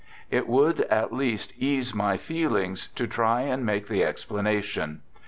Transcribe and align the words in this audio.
It 0.31 0.47
would, 0.47 0.81
at 0.89 1.13
least, 1.13 1.53
ease 1.59 1.93
my 1.93 2.17
feelings 2.17 2.87
to 2.95 3.05
try 3.05 3.41
and 3.41 3.63
make 3.63 3.87
the 3.87 4.03
explanation. 4.03 5.03